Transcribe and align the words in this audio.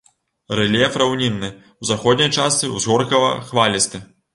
Рэльеф 0.59 0.97
раўнінны, 1.01 1.51
у 1.51 1.83
заходняй 1.93 2.35
частцы 2.39 2.75
ўзгоркава-хвалісты. 2.75 4.07